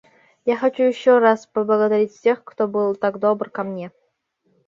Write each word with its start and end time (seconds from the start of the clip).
Я 0.45 0.57
хочу 0.57 0.81
еще 0.81 1.19
раз 1.19 1.45
поблагодарить 1.45 2.11
всех, 2.11 2.43
кто 2.43 2.67
был 2.67 2.95
так 2.95 3.19
добр 3.19 3.51
ко 3.51 3.63
мне. 3.63 3.91